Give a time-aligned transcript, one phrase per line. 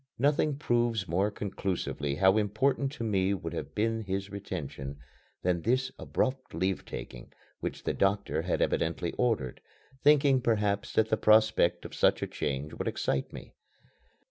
[0.17, 4.97] Nothing proves more conclusively how important to me would have been his retention
[5.43, 9.61] than this abrupt leave taking which the doctor had evidently ordered,
[10.03, 13.53] thinking perhaps that the prospect of such a change would excite me.